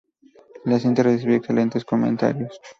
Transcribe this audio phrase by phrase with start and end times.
[0.65, 2.59] La cinta recibió excelentes comentarios.